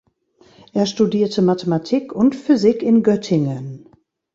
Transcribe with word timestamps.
Er 0.73 0.87
studierte 0.87 1.43
Mathematik 1.43 2.11
und 2.11 2.35
Physik 2.35 2.81
in 2.81 3.03
Göttingen. 3.03 3.87